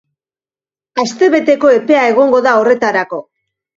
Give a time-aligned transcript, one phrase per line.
[1.03, 3.21] Astebeteko epea egongo da horretarako.